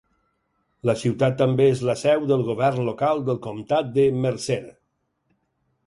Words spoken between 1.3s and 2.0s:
també és la